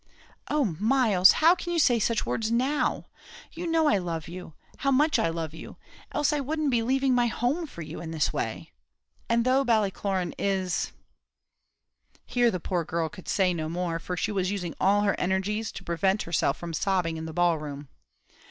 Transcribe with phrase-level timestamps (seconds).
[0.47, 0.75] "Oh!
[0.79, 3.05] Myles, how can you say such words now!
[3.51, 5.77] you know I love you how much I love you
[6.11, 8.71] else I wouldn't be leaving my home for you this way!
[9.29, 10.91] And though Ballycloran is"
[12.25, 15.71] Here the poor girl could say no more; for she was using all her energies
[15.73, 17.87] to prevent herself from sobbing in the ball room.